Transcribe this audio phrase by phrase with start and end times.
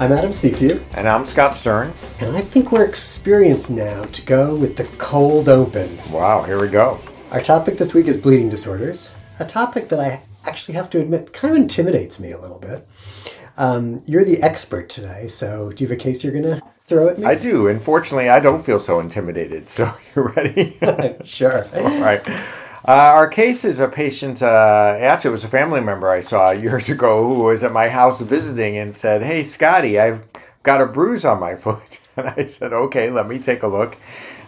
[0.00, 1.92] I'm Adam Cifu, And I'm Scott Stern.
[2.20, 5.98] and I think we're experienced now to go with the cold open.
[6.10, 6.98] Wow, here we go.
[7.30, 11.34] Our topic this week is bleeding disorders, a topic that I actually have to admit
[11.34, 12.88] kind of intimidates me a little bit.
[13.58, 17.08] Um, you're the expert today, so do you have a case you're going to throw
[17.08, 17.26] at me?
[17.26, 17.68] I do.
[17.68, 19.68] Unfortunately, I don't feel so intimidated.
[19.68, 20.78] So you ready?
[21.24, 21.66] sure.
[21.74, 22.26] All right.
[22.86, 26.50] Uh, our case is a patient, uh, actually, it was a family member I saw
[26.50, 30.24] years ago who was at my house visiting and said, Hey, Scotty, I've
[30.62, 32.00] got a bruise on my foot.
[32.16, 33.96] And I said, Okay, let me take a look.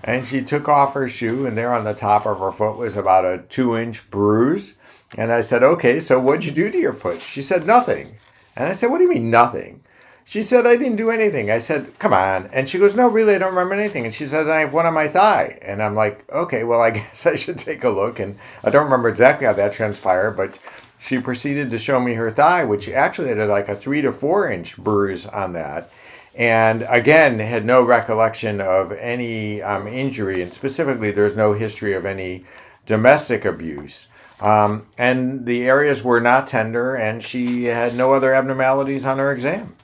[0.02, 2.96] And she took off her shoe, and there on the top of her foot was
[2.96, 4.74] about a two inch bruise.
[5.16, 7.20] And I said, Okay, so what'd you do to your foot?
[7.20, 8.16] She said, Nothing.
[8.56, 9.81] And I said, What do you mean, nothing?
[10.24, 11.50] She said, I didn't do anything.
[11.50, 12.46] I said, Come on.
[12.52, 14.04] And she goes, No, really, I don't remember anything.
[14.04, 15.58] And she said, I have one on my thigh.
[15.62, 18.18] And I'm like, Okay, well, I guess I should take a look.
[18.18, 20.58] And I don't remember exactly how that transpired, but
[20.98, 24.50] she proceeded to show me her thigh, which actually had like a three to four
[24.50, 25.90] inch bruise on that.
[26.34, 30.40] And again, had no recollection of any um, injury.
[30.42, 32.46] And specifically, there's no history of any
[32.86, 34.08] domestic abuse.
[34.40, 39.32] Um, and the areas were not tender, and she had no other abnormalities on her
[39.32, 39.76] exam.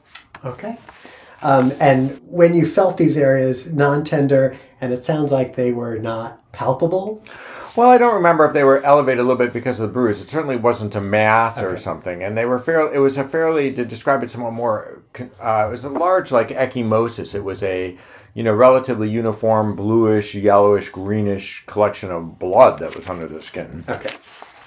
[0.45, 0.79] Okay.
[1.43, 5.99] Um, and when you felt these areas non tender, and it sounds like they were
[5.99, 7.23] not palpable,
[7.77, 10.21] Well, I don't remember if they were elevated a little bit because of the bruise.
[10.21, 12.97] It certainly wasn't a mass or something, and they were fairly.
[12.97, 15.03] It was a fairly to describe it somewhat more.
[15.41, 17.37] Uh, it was a large like ecchymosis.
[17.37, 17.97] It was a
[18.35, 23.85] you know relatively uniform bluish, yellowish, greenish collection of blood that was under the skin.
[23.89, 24.13] Okay.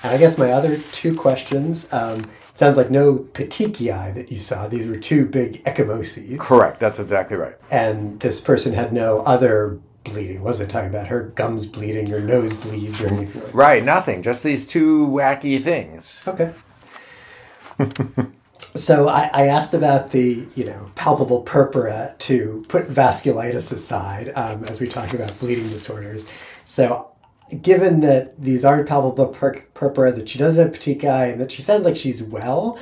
[0.04, 2.26] And I guess my other two questions um,
[2.62, 4.67] sounds like no petechiae that you saw.
[4.67, 6.38] These were two big ecchymoses.
[6.38, 6.80] Correct.
[6.80, 7.56] That's exactly right.
[7.72, 10.44] And this person had no other bleeding.
[10.44, 13.84] Wasn't talking about her gums bleeding or nose bleeds or anything like Right.
[13.84, 14.22] Nothing.
[14.22, 16.20] Just these two wacky things.
[16.28, 16.53] Okay.
[18.75, 24.66] so I, I asked about the you know palpable purpura to put vasculitis aside um,
[24.66, 26.28] as we talk about bleeding disorders.
[26.66, 27.11] So
[27.62, 31.62] given that these aren't palpable pur- purpura, that she doesn't have petechiae, and that she
[31.62, 32.79] sounds like she's well,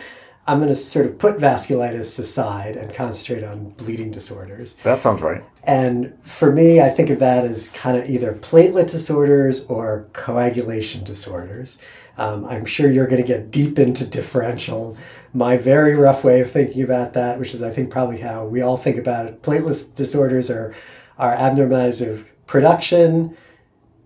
[0.48, 4.74] I'm going to sort of put vasculitis aside and concentrate on bleeding disorders.
[4.84, 5.44] That sounds right.
[5.64, 11.04] And for me, I think of that as kind of either platelet disorders or coagulation
[11.04, 11.78] disorders.
[12.18, 15.02] Um, I'm sure you're going to get deep into differentials.
[15.34, 18.62] My very rough way of thinking about that, which is I think probably how we
[18.62, 20.74] all think about it, platelet disorders are,
[21.20, 23.38] are abnormalities of production,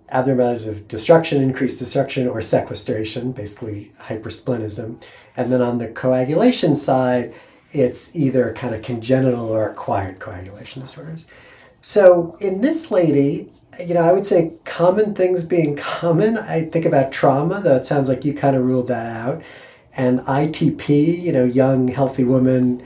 [0.10, 5.02] abnormalities of destruction, increased destruction, or sequestration, basically hypersplenism.
[5.36, 7.34] And then on the coagulation side,
[7.72, 11.28] it's either kind of congenital or acquired coagulation disorders.
[11.82, 13.50] So in this lady,
[13.80, 16.38] you know, I would say common things being common.
[16.38, 19.42] I think about trauma, though it sounds like you kind of ruled that out.
[19.96, 22.86] And ITP, you know, young, healthy woman,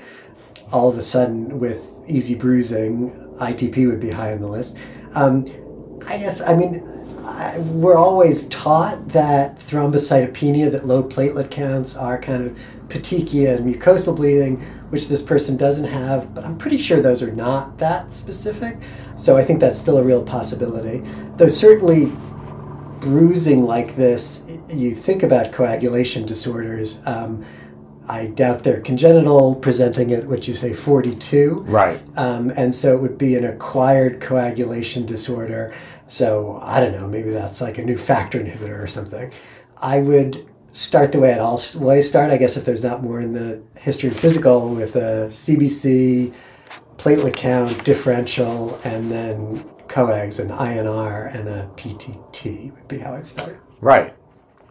[0.72, 4.78] all of a sudden with easy bruising, ITP would be high on the list.
[5.14, 5.46] Um,
[6.08, 6.82] I guess, I mean,
[7.28, 12.58] I, we're always taught that thrombocytopenia, that low platelet counts are kind of
[12.88, 14.62] petechia and mucosal bleeding,
[14.92, 18.78] which this person doesn't have, but I'm pretty sure those are not that specific.
[19.18, 21.04] So I think that's still a real possibility.
[21.36, 22.06] Though certainly
[23.02, 27.02] bruising like this, you think about coagulation disorders.
[27.06, 27.44] Um,
[28.10, 31.66] I doubt they're congenital, presenting at what you say 42.
[31.68, 32.00] Right.
[32.16, 35.74] Um, and so it would be an acquired coagulation disorder.
[36.08, 39.32] So I don't know, maybe that's like a new factor inhibitor or something.
[39.78, 43.34] I would start the way I'd always start, I guess, if there's not more in
[43.34, 46.34] the history and physical with a CBC,
[46.98, 53.26] platelet count, differential, and then coags, and INR, and a PTT would be how I'd
[53.26, 53.60] start.
[53.82, 54.14] Right.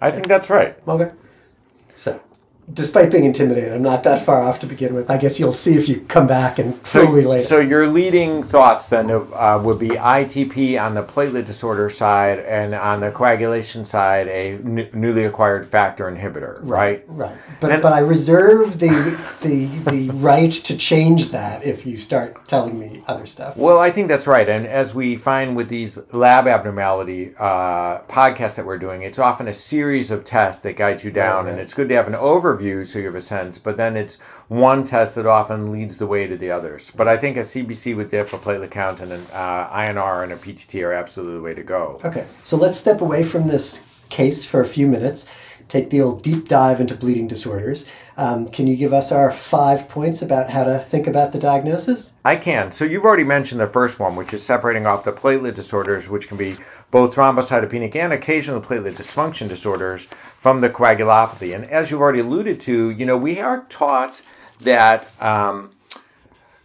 [0.00, 0.76] I think that's right.
[0.86, 1.12] Okay.
[1.97, 2.20] So,
[2.72, 5.10] despite being intimidated, I'm not that far off to begin with.
[5.10, 7.47] I guess you'll see if you come back and me later.
[7.47, 12.74] So your leading thoughts then uh, would be ITP on the platelet disorder side, and
[12.74, 17.04] on the coagulation side, a n- newly acquired factor inhibitor, right?
[17.07, 17.36] Right.
[17.60, 22.45] But And- but I reserve the the the right to change that if you start
[22.47, 23.57] telling me other stuff.
[23.57, 24.48] Well, I think that's right.
[24.48, 29.47] And as we find with these lab abnormality uh, podcasts that we're doing, it's often
[29.47, 32.15] a series of tests that guide you down, Right, and it's good to have an
[32.15, 33.58] overview so you have a sense.
[33.58, 34.18] But then it's
[34.48, 36.91] one test that often leads the way to the others.
[36.94, 40.32] But I think a CBC with diff, a platelet count, and an uh, INR and
[40.32, 42.00] a PTT are absolutely the way to go.
[42.04, 42.26] Okay.
[42.42, 45.26] So let's step away from this case for a few minutes.
[45.68, 47.86] Take the old deep dive into bleeding disorders.
[48.16, 52.12] Um, can you give us our five points about how to think about the diagnosis?
[52.24, 52.70] I can.
[52.70, 56.28] So you've already mentioned the first one, which is separating off the platelet disorders, which
[56.28, 56.56] can be
[56.91, 61.54] both thrombocytopenic and occasional platelet dysfunction disorders from the coagulopathy.
[61.54, 64.22] And as you've already alluded to, you know, we are taught
[64.60, 65.71] that um,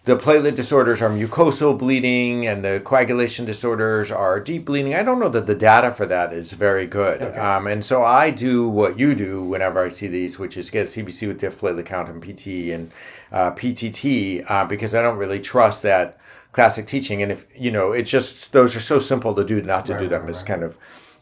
[0.06, 4.96] the platelet disorders are mucosal bleeding and the coagulation disorders are deep bleeding.
[4.96, 7.22] I don't know that the data for that is very good.
[7.22, 7.38] Okay.
[7.38, 10.88] Um, and so I do what you do whenever I see these, which is get
[10.88, 12.92] a CBC with diff platelet count and PT and
[13.32, 16.18] uh, PTT uh, because I don't really trust that
[16.52, 17.22] classic teaching.
[17.22, 20.08] And if, you know, it's just, those are so simple to do, not to do
[20.08, 20.48] them right, is right.
[20.48, 20.78] kind of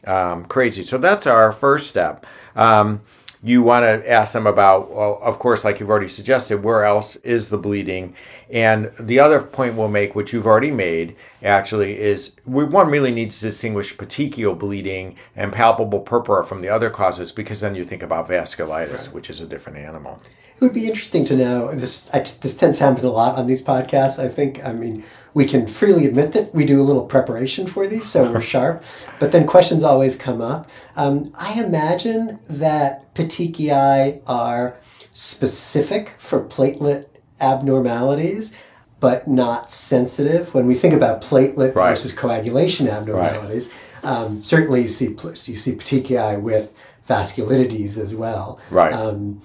[0.05, 0.83] um, crazy.
[0.83, 2.25] So that's our first step.
[2.55, 3.01] Um,
[3.41, 7.15] you want to ask them about, well, of course, like you've already suggested, where else
[7.17, 8.13] is the bleeding?
[8.49, 13.11] And the other point we'll make, which you've already made, actually, is we, one really
[13.11, 17.85] needs to distinguish petechial bleeding and palpable purpura from the other causes because then you
[17.85, 20.21] think about vasculitis, which is a different animal.
[20.59, 21.73] It would be interesting to know.
[21.73, 24.19] This I, this tends to happen a lot on these podcasts.
[24.21, 24.63] I think.
[24.65, 28.29] I mean, we can freely admit that we do a little preparation for these, so
[28.29, 28.83] we're sharp.
[29.19, 30.69] But then questions always come up.
[30.97, 34.75] Um, I imagine that petechiae are
[35.13, 37.05] specific for platelet
[37.39, 38.53] abnormalities,
[38.99, 40.53] but not sensitive.
[40.53, 41.89] When we think about platelet Right.
[41.91, 43.71] versus coagulation abnormalities,
[44.03, 46.73] um, certainly you see you see petechiae with
[47.07, 48.59] vasculitides as well.
[48.69, 48.91] Right.
[48.93, 49.41] Um,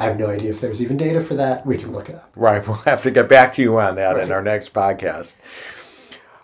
[0.00, 1.66] I have no idea if there's even data for that.
[1.66, 2.32] We can look it up.
[2.34, 2.66] Right.
[2.66, 5.34] We'll have to get back to you on that in our next podcast.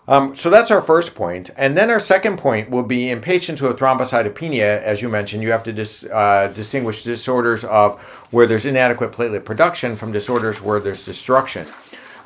[0.07, 1.49] Um, so that's our first point.
[1.57, 5.51] And then our second point will be in patients with thrombocytopenia, as you mentioned, you
[5.51, 7.99] have to dis, uh, distinguish disorders of
[8.31, 11.67] where there's inadequate platelet production from disorders where there's destruction.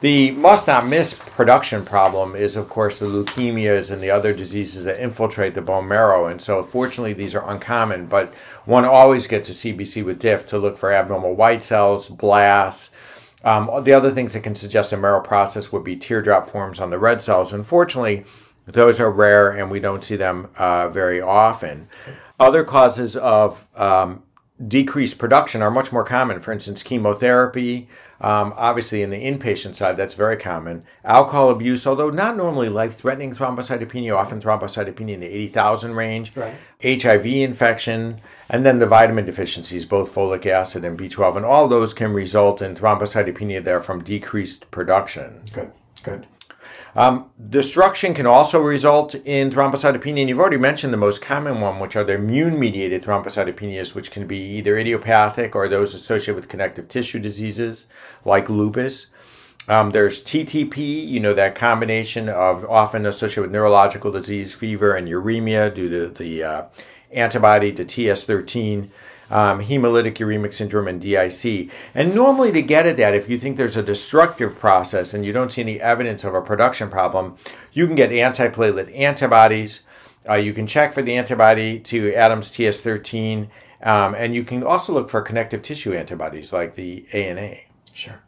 [0.02, 4.84] The must not miss production problem is, of course, the leukemias and the other diseases
[4.84, 6.26] that infiltrate the bone marrow.
[6.26, 8.34] And so, fortunately, these are uncommon, but
[8.66, 12.92] one always gets a CBC with DIF to look for abnormal white cells, blasts,
[13.44, 16.90] um, the other things that can suggest a marrow process would be teardrop forms on
[16.90, 17.54] the red cells.
[17.54, 18.24] Unfortunately,
[18.68, 21.88] those are rare and we don't see them uh, very often.
[22.40, 24.24] Other causes of um,
[24.66, 26.40] decreased production are much more common.
[26.40, 27.90] For instance, chemotherapy,
[28.22, 30.84] um, obviously in the inpatient side, that's very common.
[31.04, 36.36] Alcohol abuse, although not normally life threatening thrombocytopenia, often thrombocytopenia in the 80,000 range.
[36.36, 36.56] Right.
[36.84, 41.94] HIV infection, and then the vitamin deficiencies, both folic acid and B12, and all those
[41.94, 45.42] can result in thrombocytopenia there from decreased production.
[45.52, 45.72] Good.
[46.04, 46.28] Good.
[46.96, 51.96] Destruction can also result in thrombocytopenia, and you've already mentioned the most common one, which
[51.96, 56.90] are the immune mediated thrombocytopenias, which can be either idiopathic or those associated with connective
[56.90, 57.88] tissue diseases
[58.26, 59.08] like lupus.
[59.68, 65.08] Um, there's TTP, you know, that combination of often associated with neurological disease, fever, and
[65.08, 66.64] uremia due to the uh,
[67.12, 68.90] antibody to TS13,
[69.32, 71.72] um, hemolytic uremic syndrome, and DIC.
[71.96, 75.32] And normally, to get at that, if you think there's a destructive process and you
[75.32, 77.38] don't see any evidence of a production problem,
[77.72, 79.84] you can get antiplatelet antibodies.
[80.30, 83.48] Uh, you can check for the antibody to ADAMTS13,
[83.82, 87.56] um, and you can also look for connective tissue antibodies like the ANA.
[87.94, 88.22] Sure.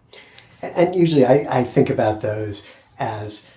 [0.61, 2.65] And usually I, I think about those
[2.97, 3.49] as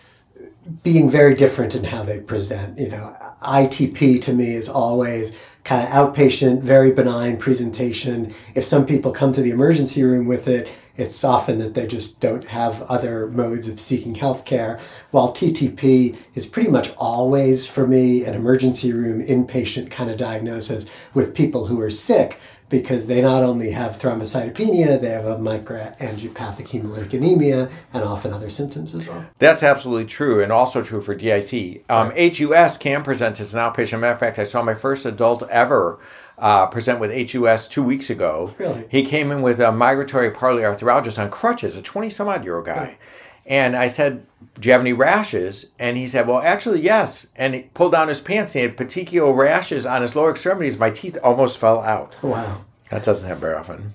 [0.83, 2.79] being very different in how they present.
[2.79, 5.33] You know, ITP to me is always
[5.67, 8.33] kind of outpatient, very benign presentation.
[8.55, 12.21] If some people come to the emergency room with it, it's often that they just
[12.21, 14.79] don't have other modes of seeking health care.
[15.11, 20.87] While TTP is pretty much always, for me, an emergency room inpatient kind of diagnosis
[21.15, 26.69] with people who are sick because they not only have thrombocytopenia, they have a microangiopathic
[26.69, 29.25] hemolytic anemia and often other symptoms as well.
[29.39, 31.85] That's absolutely true, and also true for DIC.
[31.89, 34.01] Um, HUS can present as an outpatient.
[34.01, 36.01] Matter of fact, I saw my first adult ever
[36.39, 38.55] uh, present with HUS two weeks ago.
[38.59, 38.87] Really?
[38.91, 42.67] He came in with a migratory polyarthralgia on crutches, a 20 some odd year old
[42.67, 42.99] guy.
[43.47, 44.27] And I said,
[44.59, 45.73] Do you have any rashes?
[45.79, 47.29] And he said, Well, actually, yes.
[47.37, 48.55] And he pulled down his pants.
[48.55, 50.79] and He had petechial rashes on his lower extremities.
[50.79, 52.15] My teeth almost fell out.
[52.23, 52.65] Wow.
[52.91, 53.93] That doesn't happen very often.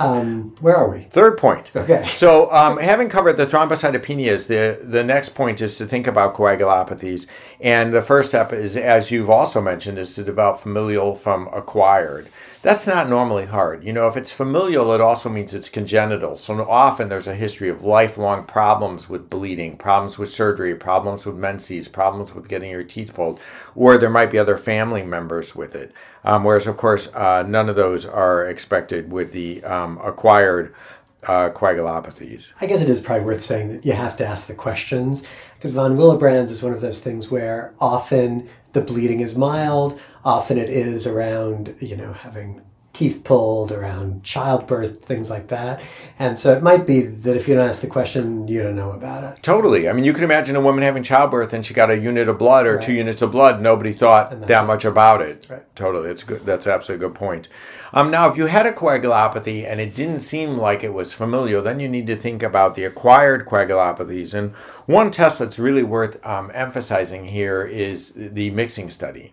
[0.00, 1.02] Um, where are we?
[1.10, 1.70] Third point.
[1.76, 2.06] Okay.
[2.08, 7.26] So, um, having covered the thrombocytopenias, the, the next point is to think about coagulopathies.
[7.60, 12.28] And the first step is, as you've also mentioned, is to develop familial from acquired.
[12.62, 13.84] That's not normally hard.
[13.84, 16.36] You know, if it's familial, it also means it's congenital.
[16.36, 21.36] So often there's a history of lifelong problems with bleeding, problems with surgery, problems with
[21.36, 23.40] menses, problems with getting your teeth pulled,
[23.74, 25.92] or there might be other family members with it.
[26.24, 30.74] Um, whereas, of course, uh, none of those are expected with the um, acquired
[31.24, 32.52] uh, coagulopathies.
[32.60, 35.22] I guess it is probably worth saying that you have to ask the questions
[35.54, 40.56] because von Willebrand's is one of those things where often the bleeding is mild, often
[40.56, 42.62] it is around, you know, having
[42.92, 45.80] teeth pulled, around childbirth, things like that.
[46.18, 48.90] And so it might be that if you don't ask the question, you don't know
[48.90, 49.42] about it.
[49.42, 49.88] Totally.
[49.88, 52.38] I mean, you can imagine a woman having childbirth and she got a unit of
[52.38, 52.84] blood or Right.
[52.84, 53.60] two units of blood.
[53.62, 54.66] Nobody thought that it.
[54.66, 55.46] much about it.
[55.48, 55.62] Right.
[55.76, 56.08] Totally.
[56.08, 56.44] That's good.
[56.44, 57.48] That's absolutely a good point.
[57.92, 61.62] Um, now, if you had a coagulopathy and it didn't seem like it was familial,
[61.62, 64.34] then you need to think about the acquired coagulopathies.
[64.34, 64.52] And
[64.86, 69.32] one test that's really worth um, emphasizing here is the mixing study.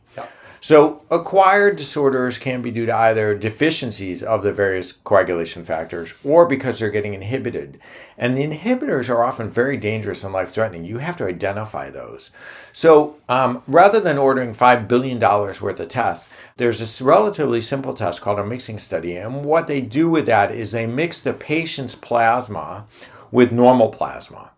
[0.67, 6.45] So, acquired disorders can be due to either deficiencies of the various coagulation factors or
[6.45, 7.79] because they're getting inhibited.
[8.17, 10.83] And the inhibitors are often very dangerous and life threatening.
[10.83, 12.31] You have to identify those.
[12.73, 18.19] So, um, rather than ordering $5 billion worth of tests, there's this relatively simple test
[18.19, 19.15] called a mixing study.
[19.15, 22.87] And what they do with that is they mix the patient's plasma
[23.31, 24.51] with normal plasma.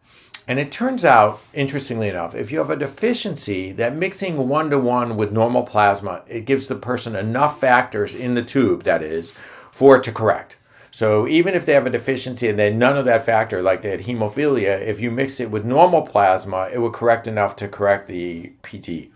[0.49, 4.79] And it turns out, interestingly enough, if you have a deficiency, that mixing one to
[4.79, 9.35] one with normal plasma, it gives the person enough factors in the tube, that is,
[9.71, 10.55] for it to correct.
[10.89, 13.91] So even if they have a deficiency and then none of that factor, like they
[13.91, 18.07] had hemophilia, if you mixed it with normal plasma, it would correct enough to correct
[18.07, 19.11] the PT,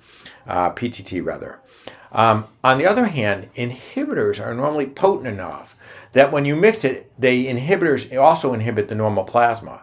[0.46, 1.60] uh, PTT rather.
[2.12, 5.75] Um, on the other hand, inhibitors are normally potent enough
[6.12, 9.83] that when you mix it, they inhibitors also inhibit the normal plasma.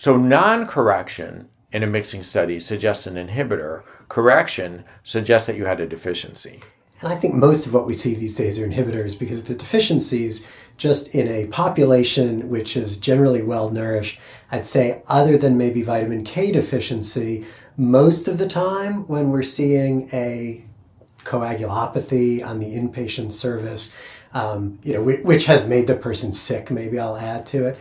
[0.00, 3.82] So non-correction in a mixing study suggests an inhibitor.
[4.08, 6.62] Correction suggests that you had a deficiency.
[7.02, 10.48] And I think most of what we see these days are inhibitors because the deficiencies,
[10.78, 14.18] just in a population which is generally well nourished,
[14.50, 17.44] I'd say, other than maybe vitamin K deficiency,
[17.76, 20.64] most of the time when we're seeing a
[21.24, 23.94] coagulopathy on the inpatient service,
[24.32, 27.78] um, you know, which has made the person sick, maybe I'll add to it.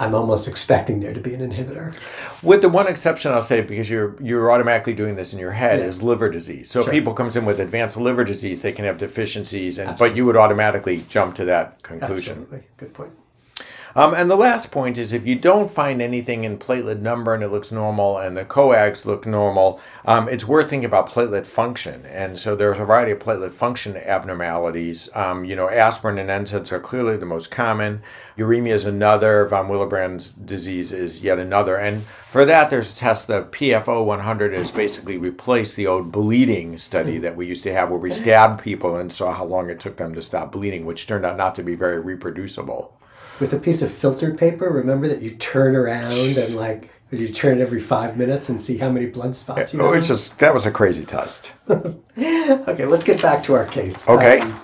[0.00, 1.94] I'm almost expecting there to be an inhibitor.
[2.42, 5.78] With the one exception I'll say, because you're you're automatically doing this in your head,
[5.78, 5.84] Yeah.
[5.84, 6.70] is liver disease.
[6.70, 6.88] So Sure.
[6.90, 10.24] if people comes in with advanced liver disease, they can have deficiencies, and but you
[10.24, 12.38] would automatically jump to that conclusion.
[12.40, 12.66] Absolutely.
[12.78, 13.10] Good point.
[13.96, 17.42] Um, and the last point is if you don't find anything in platelet number and
[17.42, 22.06] it looks normal and the coags look normal, um, it's worth thinking about platelet function.
[22.06, 25.08] And so there's a variety of platelet function abnormalities.
[25.14, 28.02] Um, you know, aspirin and NSAIDs are clearly the most common.
[28.38, 29.44] Uremia is another.
[29.46, 31.76] Von Willebrand's disease is yet another.
[31.76, 33.26] And for that, there's a test.
[33.26, 37.98] The PFA-100 has basically replaced the old bleeding study that we used to have where
[37.98, 41.26] we stabbed people and saw how long it took them to stop bleeding, which turned
[41.26, 42.96] out not to be very reproducible.
[43.40, 47.58] With a piece of filtered paper remember that you turn around and like you turn
[47.58, 50.38] it every five minutes and see how many blood spots you It have was just
[50.38, 51.50] that was a crazy test.
[51.70, 54.40] okay let's get back to our case Okay.
[54.40, 54.60] Um,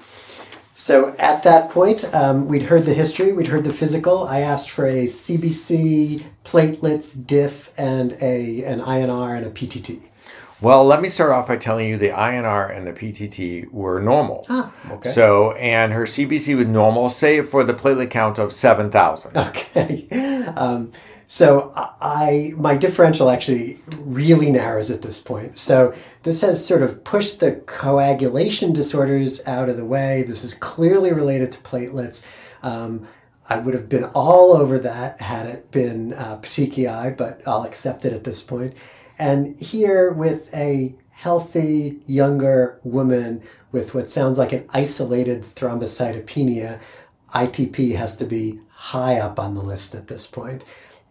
[0.75, 4.71] so at that point um, we'd heard the history we'd heard the physical i asked
[4.71, 10.00] for a cbc platelets diff and a an inr and a ptt
[10.61, 14.47] Well, let me start off by telling you the INR and the PTT were normal.
[14.49, 19.37] ah okay So, and her CBC was normal, save for the platelet count of 7,000.
[19.37, 20.07] Okay.
[20.57, 20.93] Um,
[21.27, 25.59] so I my differential actually really narrows at this point.
[25.59, 30.23] So this has sort of pushed the coagulation disorders out of the way.
[30.23, 32.25] This is clearly related to platelets.
[32.63, 33.07] Um,
[33.49, 38.05] I would have been all over that had it been uh, petechiae, but I'll accept
[38.05, 38.75] it at this point.
[39.18, 43.42] And here with a healthy younger woman
[43.73, 46.78] with what sounds like an isolated thrombocytopenia,
[47.35, 50.62] ITP has to be high up on the list at this point.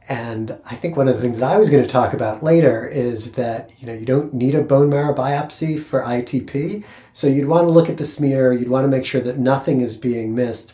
[0.07, 2.87] And I think one of the things that I was going to talk about later
[2.87, 7.47] is that you know you don't need a bone marrow biopsy for ITP, so you'd
[7.47, 8.53] want to look at the smear.
[8.53, 10.73] You'd want to make sure that nothing is being missed.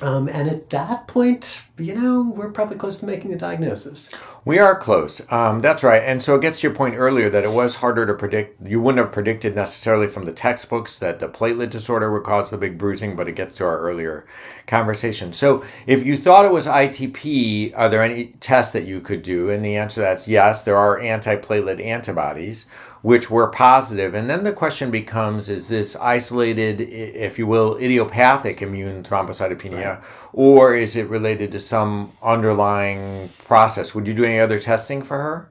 [0.00, 4.10] Um, and at that point, you know, we're probably close to making the diagnosis.
[4.44, 5.20] We are close.
[5.30, 6.02] Um, that's right.
[6.02, 8.66] And so it gets to your point earlier that it was harder to predict.
[8.66, 12.56] You wouldn't have predicted necessarily from the textbooks that the platelet disorder would cause the
[12.56, 14.24] big bruising, but it gets to our earlier
[14.66, 15.32] conversation.
[15.32, 19.50] So if you thought it was ITP, are there any tests that you could do?
[19.50, 22.66] And the answer to that's yes, there are antiplatelet antibodies
[23.02, 24.14] which were positive.
[24.14, 30.02] And then the question becomes is this isolated, if you will, idiopathic immune thrombocytopenia,
[30.32, 33.94] or is it related to some underlying process?
[33.94, 35.50] Would you do any other testing for her?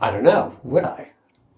[0.00, 0.58] I don't know.
[0.62, 1.12] Would I?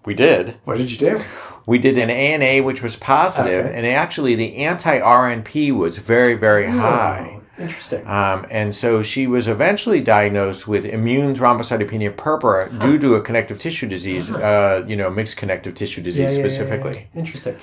[0.05, 0.55] We did.
[0.65, 1.23] What did you do?
[1.65, 3.77] We did an ANA, which was positive, Okay.
[3.77, 6.71] and actually the anti RNP was very, very oh.
[6.71, 7.39] high.
[7.59, 8.05] Interesting.
[8.07, 13.59] Um, and so she was eventually diagnosed with immune thrombocytopenia purpura due to a connective
[13.59, 17.09] tissue disease, uh, you know, mixed connective tissue disease Yeah, yeah, specifically.
[17.13, 17.19] yeah.
[17.19, 17.55] Interesting.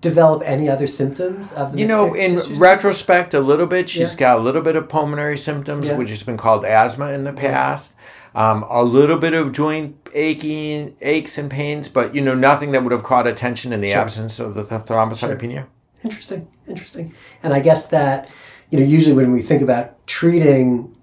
[0.00, 4.38] Develop any other symptoms of the You know, in retrospect, a little bit, she's got
[4.38, 7.94] a little bit of pulmonary symptoms, which has been called asthma in the past.
[8.34, 12.82] Um, a little bit of joint aching, aches and pains, but you know, nothing that
[12.84, 14.00] would have caught attention in the Sure.
[14.02, 15.64] absence of the th- thrombocytopenia.
[16.04, 16.46] Interesting.
[16.68, 17.14] Interesting.
[17.42, 18.28] And I guess that,
[18.70, 20.94] you know, usually when we think about treating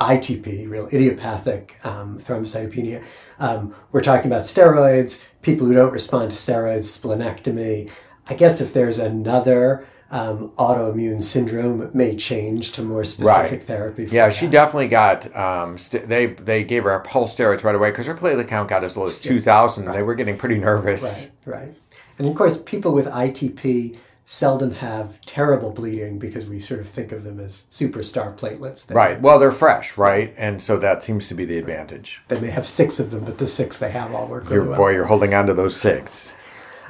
[0.00, 3.02] ITP, real idiopathic um, thrombocytopenia,
[3.38, 7.90] um, we're talking about steroids, people who don't respond to steroids, splenectomy.
[8.28, 13.62] I guess if there's another um, autoimmune syndrome, it may change to more specific Right.
[13.62, 14.04] therapy.
[14.10, 14.34] Yeah, that.
[14.34, 15.34] she definitely got.
[15.36, 18.68] Um, st- they they gave her a pulse steroids right away because her platelet count
[18.68, 19.86] got as low as two thousand.
[19.86, 21.30] They were getting pretty nervous.
[21.46, 21.74] Right, right.
[22.18, 23.96] And of course, people with ITP
[24.28, 28.84] seldom have terrible bleeding because we sort of think of them as superstar platelets.
[28.84, 29.20] They, Right.
[29.20, 30.34] Well, they're fresh, right?
[30.36, 32.20] And so that seems to be the advantage.
[32.26, 34.78] They may have six of them, but the six they have all work really well.
[34.78, 36.34] boy, you're holding on to those six.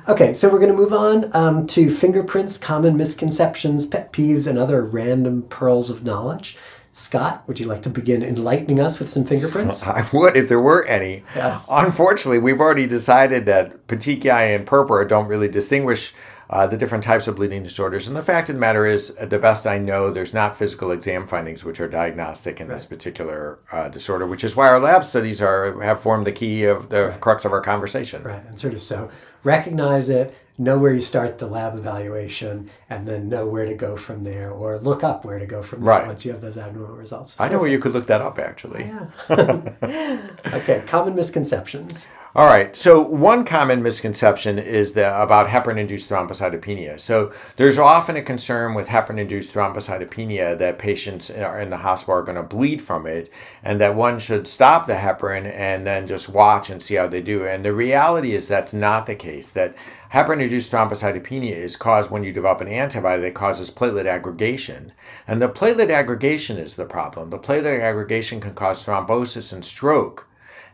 [0.09, 4.57] Okay, so we're going to move on um, to fingerprints, common misconceptions, pet peeves, and
[4.57, 6.57] other random pearls of knowledge.
[6.93, 9.83] Scott, would you like to begin enlightening us with some fingerprints?
[9.87, 11.25] I would if there were any.
[11.35, 11.69] Yes.
[11.71, 16.15] Unfortunately, we've already decided that petechiae and purpura don't really distinguish
[16.49, 18.07] uh, the different types of bleeding disorders.
[18.07, 20.91] And the fact of the matter is, uh, the best I know, there's not physical
[20.93, 25.05] exam findings which are diagnostic in this particular uh, disorder, which is why our lab
[25.05, 28.23] studies are have formed the key of the crux of our conversation.
[28.23, 29.11] Right, and sort of so
[29.43, 33.97] recognize it, know where you start the lab evaluation, and then know where to go
[33.97, 36.07] from there, or look up where to go from there Right.
[36.07, 37.37] once you have those abnormal results.
[37.39, 38.85] I know where you could look that up actually.
[38.85, 39.07] Yeah.
[40.53, 42.07] okay, common misconceptions.
[42.37, 42.77] All right.
[42.77, 47.01] So one common misconception is that about heparin-induced thrombocytopenia.
[47.01, 52.37] So there's often a concern with heparin-induced thrombocytopenia that patients in the hospital are going
[52.37, 53.31] to bleed from it,
[53.63, 57.23] and that one should stop the heparin and then just watch and see how they
[57.23, 57.47] do.
[57.47, 59.51] And the reality is that's not the case.
[59.51, 59.75] That
[60.13, 64.93] heparin-induced thrombocytopenia is caused when you develop an antibody that causes platelet aggregation,
[65.27, 67.31] and the platelet aggregation is the problem.
[67.31, 70.29] The platelet aggregation can cause thrombosis and stroke.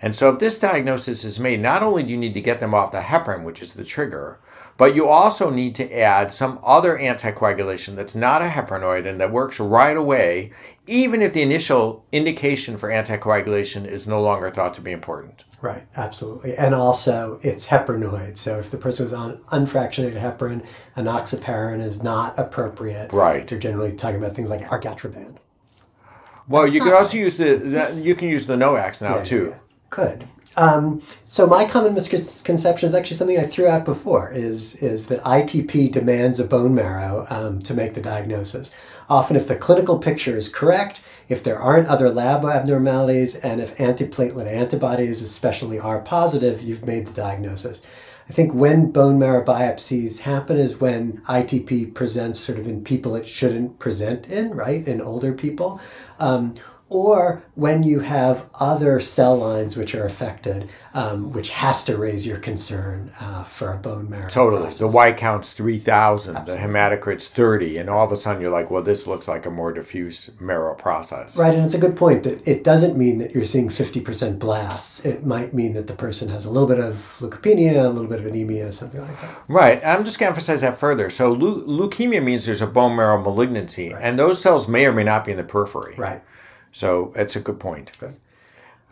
[0.05, 2.75] And so, if this diagnosis is made, not only do you need to get them
[2.75, 4.41] off the heparin, which is the trigger,
[4.77, 9.31] but you also need to add some other anticoagulation that's not a heparinoid and that
[9.31, 10.51] works right away,
[10.89, 15.45] even if the initial indication for anticoagulation is no longer thought to be important.
[15.61, 16.57] Right, absolutely.
[16.57, 18.37] And also, it's heparinoid.
[18.37, 20.65] So if the person was on unfractionated heparin,
[20.97, 23.13] enoxaparin is not appropriate.
[23.13, 23.47] Right.
[23.47, 25.37] They're generally talking about things like argatroban.
[26.49, 29.47] Well, you can also use the, the you can use the NOACs now Yeah, too.
[29.51, 29.59] yeah,
[29.93, 30.27] Could.
[30.57, 35.23] Um, so my common misconception is actually something I threw out before is is that
[35.23, 38.71] ITP demands a bone marrow um, to make the diagnosis.
[39.11, 43.77] Often, if the clinical picture is correct, if there aren't other lab abnormalities, and if
[43.77, 47.83] antiplatelet antibodies, especially are positive, you've made the diagnosis.
[48.31, 53.15] I think when bone marrow biopsies happen is when ITP presents sort of in people
[53.15, 54.89] it shouldn't present in, right?
[54.89, 55.81] In older people.
[56.19, 56.55] Um,
[56.93, 62.27] or when you have other cell lines which are affected, um, which has to raise
[62.27, 64.29] your concern uh, for a bone marrow.
[64.29, 64.63] Totally.
[64.63, 64.79] process.
[64.79, 68.83] The white count's 3,000, the hematocrit's 30, and all of a sudden you're like, well,
[68.83, 71.37] this looks like a more diffuse marrow process.
[71.37, 75.05] Right, and it's a good point that it doesn't mean that you're seeing 50% blasts.
[75.05, 78.21] It might mean that the person has a little bit of leukopenia, a little bit
[78.21, 79.43] of anemia, something like that.
[79.49, 79.85] Right.
[79.85, 81.11] I'm just going to emphasize that further.
[81.11, 85.05] So, leu- leukemia means there's a bone marrow malignancy, and those cells may or may
[85.05, 85.95] not be in the periphery.
[85.97, 86.23] Right.
[86.73, 87.93] So, that's a good point.
[87.99, 88.17] Good.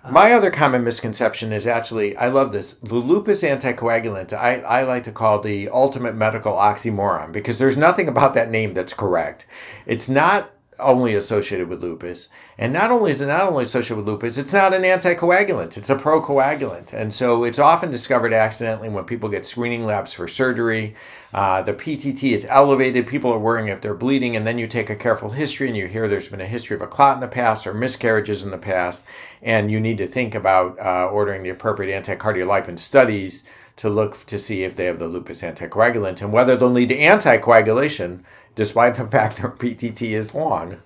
[0.05, 2.75] Uh, My other common misconception is actually, I love this.
[2.75, 8.09] The lupus anticoagulant, I, I like to call the ultimate medical oxymoron because there's nothing
[8.09, 9.47] about that name that's correct.
[9.87, 14.07] It's not only associated with lupus, and not only is it not only associated with
[14.07, 16.93] lupus, it's not an anticoagulant, it's a procoagulant.
[16.93, 20.95] And so it's often discovered accidentally when people get screening labs for surgery.
[21.33, 24.91] Uh, the PTT is elevated, people are worrying if they're bleeding, and then you take
[24.91, 27.29] a careful history and you hear there's been a history of a clot in the
[27.29, 29.05] past or miscarriages in the past,
[29.43, 33.45] and you need to think about uh, ordering the appropriate anticardiolipin studies
[33.81, 36.21] to look to see if they have the lupus anticoagulant.
[36.21, 40.79] And whether they'll lead to anticoagulation despite the fact that PTT is long.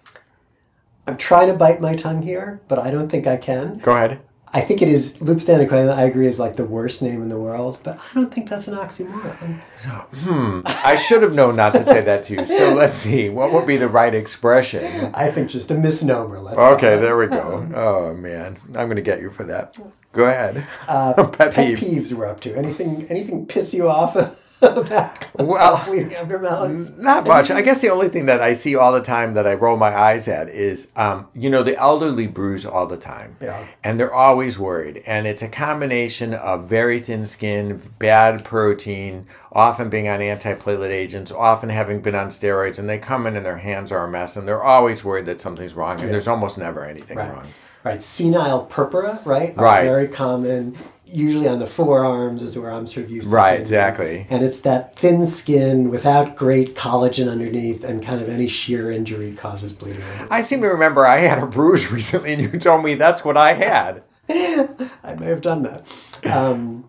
[1.06, 3.78] I'm trying to bite my tongue here, but I don't think I can.
[3.78, 4.20] Go ahead.
[4.54, 5.92] I think it is lupus anticoagulant.
[5.96, 8.68] I agree is like the worst name in the world, but I don't think that's
[8.68, 9.60] an oxymoron.
[9.82, 10.60] Hmm.
[10.64, 12.46] I should have known not to say that to you.
[12.46, 13.30] So let's see.
[13.30, 15.10] What would be the right expression?
[15.12, 16.38] I think just a misnomer.
[16.38, 17.68] Let's Okay, there we go.
[17.74, 19.76] Oh man, I'm going to get you for that.
[20.12, 20.64] Go ahead.
[20.86, 21.78] Uh, Pet pet peeve.
[21.78, 22.54] peeves we're up to.
[22.54, 24.14] Anything anything piss you off
[24.62, 26.96] about Well, bleeding abnormalities?
[26.96, 27.50] Not much.
[27.50, 29.94] I guess the only thing that I see all the time that I roll my
[29.96, 33.36] eyes at is, um, you know, the elderly bruise all the time.
[33.40, 33.66] Yeah.
[33.82, 35.02] And they're always worried.
[35.06, 41.30] And it's a combination of very thin skin, bad protein, often being on antiplatelet agents,
[41.30, 44.36] often having been on steroids, and they come in and their hands are a mess,
[44.36, 46.00] and they're always worried that something's wrong.
[46.00, 47.32] And there's almost never anything Right.
[47.32, 47.46] wrong.
[47.84, 48.02] Right.
[48.02, 49.54] Senile purpura, right?
[49.56, 49.84] Right.
[49.84, 54.26] very common usually on the forearms is where I'm sort of used to Right, exactly.
[54.30, 59.32] And it's that thin skin without great collagen underneath, and kind of any shear injury
[59.32, 60.02] causes bleeding.
[60.30, 63.36] I seem to remember I had a bruise recently, and you told me that's what
[63.36, 64.02] I had.
[64.28, 65.86] I may have done that.
[66.24, 66.88] Um,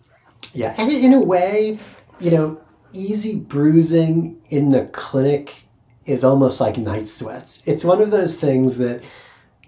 [0.53, 1.79] yeah, and in a way,
[2.19, 2.61] you know,
[2.93, 5.63] easy bruising in the clinic
[6.05, 7.61] is almost like night sweats.
[7.65, 9.03] It's one of those things that,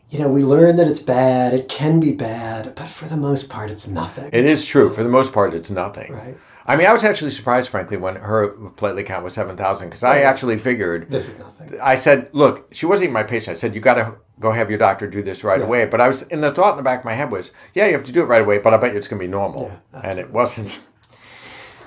[0.09, 3.49] you know, we learn that it's bad, it can be bad, but for the most
[3.49, 4.29] part, it's nothing.
[4.31, 4.93] It is true.
[4.93, 6.13] For the most part, it's nothing.
[6.13, 6.37] Right.
[6.65, 10.19] I mean, I was actually surprised, frankly, when her platelet count was 7,000, because I
[10.21, 11.79] actually figured, This is nothing.
[11.81, 13.55] I said, look, she wasn't even my patient.
[13.55, 15.65] I said, you got to go have your doctor do this right Yeah.
[15.65, 15.85] away.
[15.85, 17.93] But I was, in the thought in the back of my head was, yeah, you
[17.93, 19.71] have to do it right away, but I bet you it's going to be normal.
[19.93, 20.81] Yeah, and it wasn't.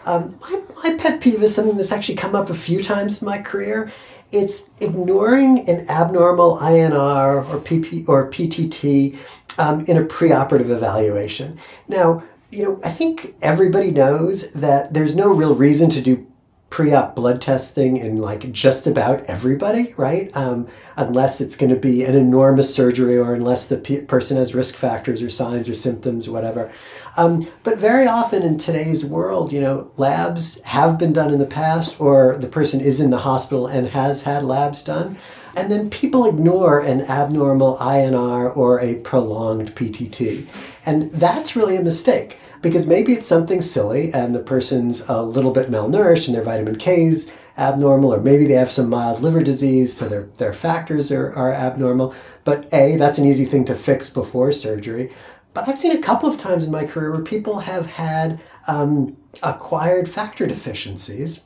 [0.07, 3.27] Um, my, my pet peeve is something that's actually come up a few times in
[3.27, 3.93] my career.
[4.33, 9.17] It's ignoring an abnormal INR or PP or PTT
[9.59, 11.59] um, in a preoperative evaluation.
[11.89, 16.27] Now, you know, I think everybody knows that there's no real reason to do
[16.71, 20.31] pre-op blood testing in like just about everybody, right?
[20.37, 24.55] Um, unless it's going to be an enormous surgery or unless the pe- person has
[24.55, 26.71] risk factors or signs or symptoms or whatever.
[27.17, 31.47] Um, but very often in today's world, you know, labs have been done in the
[31.47, 35.17] past or the person is in the hospital and has had labs done.
[35.57, 40.47] And then people ignore an abnormal INR or a prolonged PTT.
[40.87, 45.51] And that's really a mistake because maybe it's something silly and the person's a little
[45.51, 49.93] bit malnourished and their vitamin K's abnormal, or maybe they have some mild liver disease,
[49.93, 52.15] so their, their factors are, are abnormal.
[52.45, 55.13] But A, that's an easy thing to fix before surgery.
[55.53, 59.17] But I've seen a couple of times in my career where people have had um,
[59.43, 61.43] acquired factor deficiencies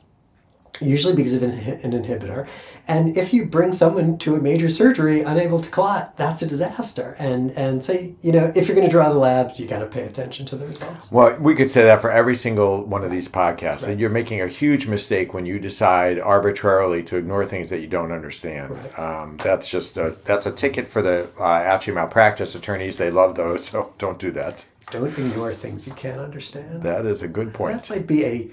[0.81, 2.47] usually because of an, an inhibitor.
[2.87, 7.15] And if you bring someone to a major surgery unable to clot, that's a disaster.
[7.17, 9.87] And and so you know if you're going to draw the labs, you got to
[9.87, 11.11] pay attention to the results.
[11.11, 13.81] Well, we could say that for every single one of these podcasts.
[13.81, 17.87] That you're making a huge mistake when you decide arbitrarily to ignore things that you
[17.87, 18.77] don't understand.
[18.97, 22.97] Um, that's just a, that's a ticket for the uh, actually malpractice attorneys.
[22.97, 24.65] They love those, so don't do that.
[24.91, 26.83] Don't ignore things you can't understand.
[26.83, 27.81] That is a good point.
[27.81, 28.49] That might be a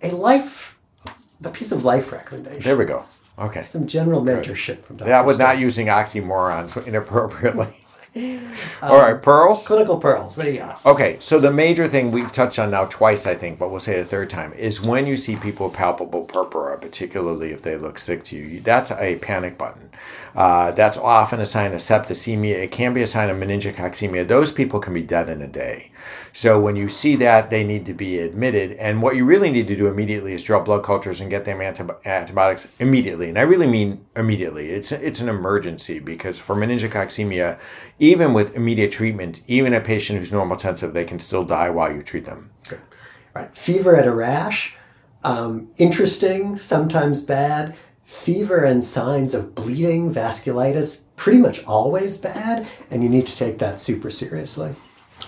[0.00, 0.77] a life
[1.42, 2.62] a piece of life recommendation.
[2.62, 3.04] There we go.
[3.38, 3.62] Okay.
[3.62, 5.08] Some general mentorship from Dr.
[5.08, 7.68] That was not using oxymorons inappropriately.
[8.16, 9.64] Um, All right, pearls.
[9.64, 10.36] clinical pearls.
[10.36, 10.84] What do you got?
[10.84, 13.98] Okay, so the major thing we've touched on now twice, I think, but we'll say
[13.98, 17.76] it a third time, is when you see people with palpable purpura, particularly if they
[17.76, 19.90] look sick to you, that's a panic button.
[20.34, 22.54] Uh, that's often a sign of septicemia.
[22.54, 24.26] It can be a sign of meningococcemia.
[24.26, 25.90] Those people can be dead in a day.
[26.32, 28.72] So when you see that, they need to be admitted.
[28.72, 31.58] And what you really need to do immediately is draw blood cultures and get them
[31.58, 33.28] antibi- antibiotics immediately.
[33.28, 34.70] And I really mean immediately.
[34.70, 37.58] It's it's an emergency because for meningococcemia,
[37.98, 41.92] even with immediate treatment, even a patient who's normal sensitive, they can still die while
[41.92, 42.50] you treat them.
[43.34, 43.56] Right.
[43.56, 44.74] Fever and a rash.
[45.24, 47.74] Um, interesting, sometimes bad.
[48.08, 53.58] Fever and signs of bleeding, vasculitis, pretty much always bad, and you need to take
[53.58, 54.74] that super seriously.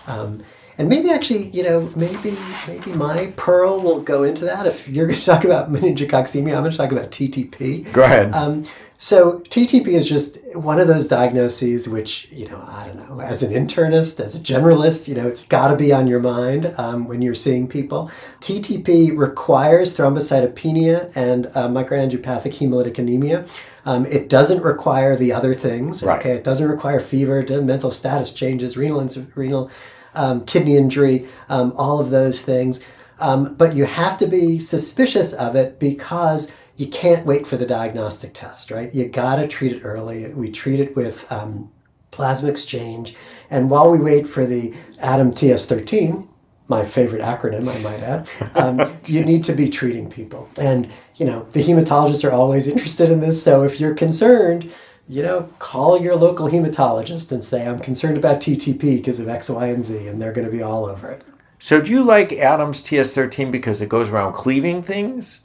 [0.06, 0.42] Um,
[0.78, 4.66] and maybe actually, you know, maybe maybe my pearl will go into that.
[4.66, 7.92] If you're going to talk about meningococcemia, I'm going to talk about TTP.
[7.92, 8.32] Go ahead.
[8.32, 8.64] Um,
[9.02, 13.42] so TTP is just one of those diagnoses which, you know, I don't know, as
[13.42, 17.08] an internist, as a generalist, you know, it's got to be on your mind um,
[17.08, 18.10] when you're seeing people.
[18.40, 23.46] TTP requires thrombocytopenia and uh, microangiopathic hemolytic anemia.
[23.86, 26.02] Um, it doesn't require the other things.
[26.02, 26.18] Right.
[26.18, 29.70] Okay, it doesn't require fever, mental status changes, renal renal
[30.14, 32.82] um, kidney injury, um, all of those things.
[33.18, 37.66] Um, but you have to be suspicious of it because you can't wait for the
[37.66, 38.94] diagnostic test, right?
[38.94, 40.26] You got to treat it early.
[40.28, 41.70] We treat it with um,
[42.10, 43.14] plasma exchange.
[43.50, 46.26] And while we wait for the ADAMTS13,
[46.68, 50.48] my favorite acronym, I might add, um, you need to be treating people.
[50.58, 53.42] And, you know, the hematologists are always interested in this.
[53.42, 54.72] So if you're concerned,
[55.06, 59.50] you know, call your local hematologist and say, I'm concerned about TTP because of X,
[59.50, 61.24] Y, and Z, and they're going to be all over it.
[61.58, 65.42] So do you like ADAMTS13 because it goes around cleaving things?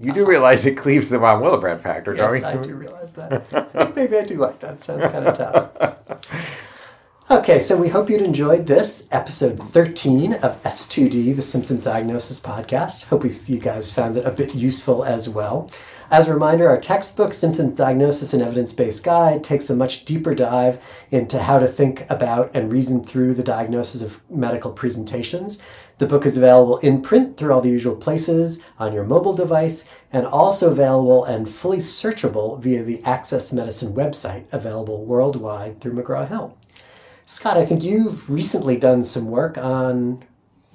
[0.00, 2.46] You do realize it cleaves the von Willebrand factor, Yes, don't you?
[2.46, 3.92] I do realize that.
[3.96, 4.82] Maybe I do like that.
[4.82, 6.30] Sounds kind of tough.
[7.28, 13.06] Okay, so we hope you'd enjoyed this episode 13 of S2D, the Symptom Diagnosis Podcast.
[13.06, 15.68] Hope you guys found it a bit useful as well.
[16.08, 20.36] As a reminder, our textbook, Symptom Diagnosis and Evidence Based Guide, takes a much deeper
[20.36, 20.80] dive
[21.10, 25.58] into how to think about and reason through the diagnosis of medical presentations.
[25.98, 29.86] The book is available in print through all the usual places on your mobile device
[30.12, 36.28] and also available and fully searchable via the Access Medicine website, available worldwide through McGraw
[36.28, 36.58] Hill.
[37.24, 40.22] Scott, I think you've recently done some work on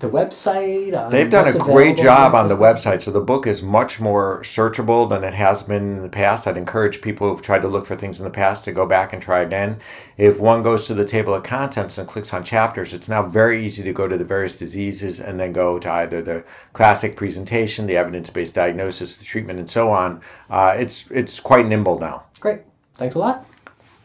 [0.02, 0.98] the website?
[0.98, 3.04] on They've done a great job on the website.
[3.04, 6.48] So the book is much more searchable than it has been in the past.
[6.48, 9.14] I'd encourage people who've tried to look for things in the past to go back
[9.14, 9.80] and try again.
[10.18, 13.66] If one goes to the table of contents and clicks on chapters, it's now very
[13.66, 17.86] easy to go to the various diseases and then go to either the classic presentation,
[17.86, 20.22] the evidence-based diagnosis, the treatment, and so on.
[20.50, 22.24] Uh, it's it's quite nimble now.
[22.40, 22.62] Great.
[22.96, 23.46] Thanks a lot.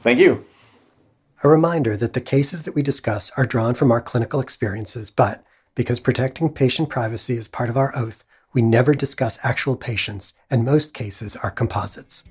[0.02, 0.44] Thank you.
[1.42, 5.44] A reminder that the cases that we discuss are drawn from our clinical experiences, but
[5.76, 10.64] because protecting patient privacy is part of our oath, we never discuss actual patients, and
[10.64, 12.24] most cases are composites.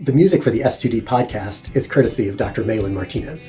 [0.00, 2.64] The music for the S2D podcast is courtesy of Dr.
[2.64, 3.48] Malin Martinez.